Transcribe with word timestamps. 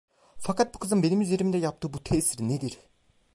Fakat 0.39 0.73
bu 0.75 0.79
kızın 0.79 1.03
benim 1.03 1.21
üzerimde 1.21 1.57
yaptığı 1.57 1.93
bu 1.93 2.03
tesir 2.03 2.43
nedir? 2.43 2.77